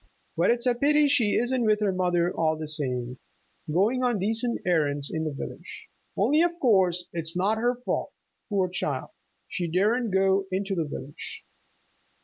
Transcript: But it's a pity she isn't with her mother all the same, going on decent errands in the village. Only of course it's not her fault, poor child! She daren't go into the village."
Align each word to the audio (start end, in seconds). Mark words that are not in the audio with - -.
But 0.35 0.49
it's 0.49 0.65
a 0.65 0.73
pity 0.73 1.07
she 1.07 1.35
isn't 1.35 1.63
with 1.63 1.79
her 1.79 1.91
mother 1.91 2.33
all 2.35 2.57
the 2.57 2.67
same, 2.67 3.19
going 3.71 4.01
on 4.01 4.17
decent 4.17 4.59
errands 4.65 5.11
in 5.13 5.25
the 5.25 5.31
village. 5.31 5.89
Only 6.17 6.41
of 6.41 6.59
course 6.59 7.05
it's 7.13 7.35
not 7.37 7.59
her 7.59 7.75
fault, 7.85 8.11
poor 8.49 8.67
child! 8.67 9.11
She 9.47 9.67
daren't 9.69 10.09
go 10.09 10.45
into 10.51 10.73
the 10.73 10.85
village." 10.85 11.45